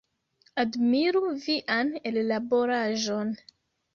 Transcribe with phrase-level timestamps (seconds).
[0.61, 3.31] Admiru vian ellaboraĵon!